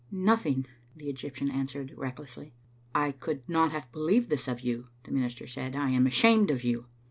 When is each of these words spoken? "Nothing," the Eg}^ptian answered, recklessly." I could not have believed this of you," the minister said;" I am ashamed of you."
"Nothing," 0.09 0.65
the 0.95 1.13
Eg}^ptian 1.13 1.53
answered, 1.53 1.93
recklessly." 1.95 2.55
I 3.05 3.11
could 3.11 3.47
not 3.47 3.71
have 3.71 3.91
believed 3.91 4.31
this 4.31 4.47
of 4.47 4.61
you," 4.61 4.87
the 5.03 5.11
minister 5.11 5.45
said;" 5.45 5.75
I 5.75 5.91
am 5.91 6.07
ashamed 6.07 6.49
of 6.49 6.63
you." 6.63 6.87